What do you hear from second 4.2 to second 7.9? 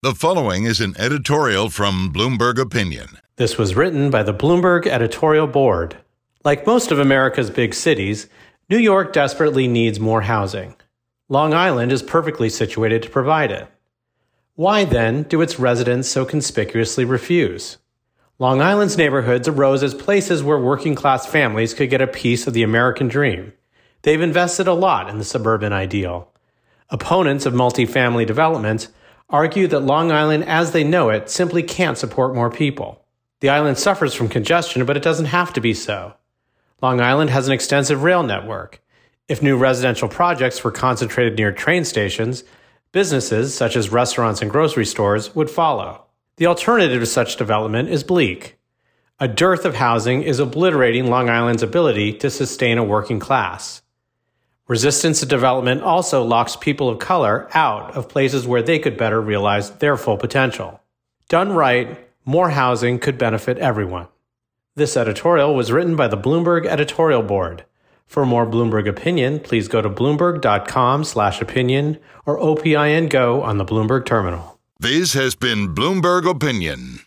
the Bloomberg editorial board. Like most of America's big